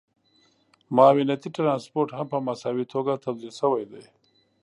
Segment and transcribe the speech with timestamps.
[0.95, 4.03] معاونيتي ټرانسپورټ هم په مساوي توګه توزیع شوی دی